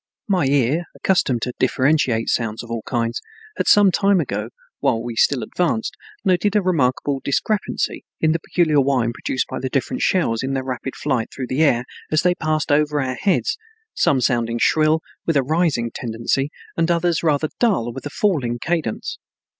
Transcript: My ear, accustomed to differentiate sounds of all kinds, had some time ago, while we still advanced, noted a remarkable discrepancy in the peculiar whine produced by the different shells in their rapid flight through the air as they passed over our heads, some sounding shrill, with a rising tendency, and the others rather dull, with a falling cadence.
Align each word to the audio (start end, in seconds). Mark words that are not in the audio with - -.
My 0.27 0.45
ear, 0.47 0.85
accustomed 0.95 1.43
to 1.43 1.53
differentiate 1.59 2.27
sounds 2.27 2.63
of 2.63 2.71
all 2.71 2.81
kinds, 2.87 3.21
had 3.57 3.67
some 3.67 3.91
time 3.91 4.19
ago, 4.19 4.49
while 4.79 4.99
we 4.99 5.15
still 5.15 5.43
advanced, 5.43 5.93
noted 6.25 6.55
a 6.55 6.63
remarkable 6.63 7.21
discrepancy 7.23 8.03
in 8.19 8.31
the 8.31 8.39
peculiar 8.39 8.81
whine 8.81 9.13
produced 9.13 9.45
by 9.47 9.59
the 9.59 9.69
different 9.69 10.01
shells 10.01 10.41
in 10.41 10.53
their 10.55 10.63
rapid 10.63 10.95
flight 10.95 11.29
through 11.31 11.45
the 11.49 11.61
air 11.61 11.85
as 12.11 12.23
they 12.23 12.33
passed 12.33 12.71
over 12.71 12.99
our 12.99 13.13
heads, 13.13 13.59
some 13.93 14.19
sounding 14.21 14.57
shrill, 14.59 15.01
with 15.27 15.37
a 15.37 15.43
rising 15.43 15.91
tendency, 15.93 16.49
and 16.75 16.87
the 16.87 16.95
others 16.95 17.21
rather 17.21 17.49
dull, 17.59 17.93
with 17.93 18.07
a 18.07 18.09
falling 18.09 18.57
cadence. 18.57 19.19